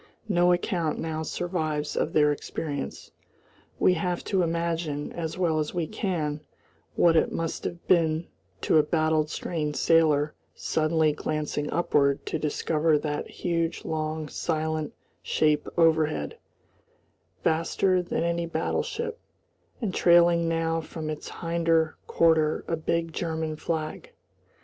[0.27, 3.11] No account now survives of their experience.
[3.77, 6.41] We have to imagine as well as we can
[6.95, 8.25] what it must have been
[8.61, 15.67] to a battled strained sailor suddenly glancing upward to discover that huge long silent shape
[15.77, 16.39] overhead,
[17.43, 19.19] vaster than any battleship,
[19.81, 24.11] and trailing now from its hinder quarter a big German flag.